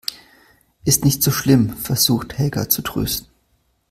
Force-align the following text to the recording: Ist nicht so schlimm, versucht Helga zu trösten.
Ist 0.83 1.05
nicht 1.05 1.21
so 1.21 1.29
schlimm, 1.29 1.77
versucht 1.77 2.39
Helga 2.39 2.67
zu 2.67 2.81
trösten. 2.81 3.27